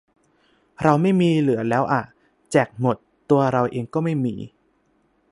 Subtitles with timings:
[0.83, 2.01] เราไม่มีเหลือแล้วอ่ะ
[2.51, 2.97] แจกหมด
[3.29, 4.35] ตัวเราเองก็ไม่มี